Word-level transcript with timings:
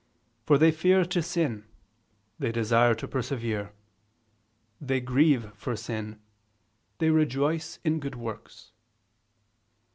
For 0.47 0.57
they 0.57 0.71
fear 0.71 1.05
to 1.05 1.21
sin, 1.21 1.63
they 2.39 2.51
desire 2.51 2.95
to 2.95 3.07
persevere; 3.07 3.71
they 4.81 4.99
grieve 4.99 5.53
for 5.53 5.75
sin, 5.75 6.19
they 6.97 7.11
rejoice 7.11 7.77
in 7.83 7.99
good 7.99 8.15
works." 8.15 8.71